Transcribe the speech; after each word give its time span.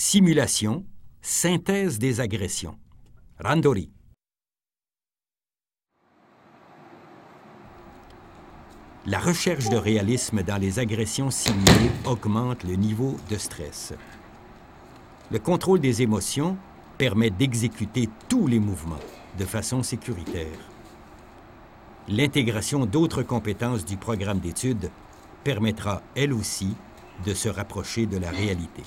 Simulation, 0.00 0.86
synthèse 1.22 1.98
des 1.98 2.20
agressions. 2.20 2.78
Randori. 3.40 3.90
La 9.06 9.18
recherche 9.18 9.68
de 9.68 9.76
réalisme 9.76 10.44
dans 10.44 10.58
les 10.58 10.78
agressions 10.78 11.32
simulées 11.32 11.90
augmente 12.04 12.62
le 12.62 12.76
niveau 12.76 13.16
de 13.28 13.36
stress. 13.36 13.92
Le 15.32 15.40
contrôle 15.40 15.80
des 15.80 16.00
émotions 16.00 16.56
permet 16.96 17.30
d'exécuter 17.30 18.08
tous 18.28 18.46
les 18.46 18.60
mouvements 18.60 19.02
de 19.36 19.44
façon 19.44 19.82
sécuritaire. 19.82 20.60
L'intégration 22.06 22.86
d'autres 22.86 23.24
compétences 23.24 23.84
du 23.84 23.96
programme 23.96 24.38
d'études 24.38 24.92
permettra, 25.42 26.02
elle 26.14 26.34
aussi, 26.34 26.76
de 27.26 27.34
se 27.34 27.48
rapprocher 27.48 28.06
de 28.06 28.18
la 28.18 28.30
réalité. 28.30 28.84